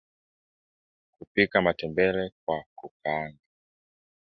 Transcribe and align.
Kupika 1.19 1.61
matembele 1.61 2.31
kwa 2.45 2.63
kukaanga 2.75 3.37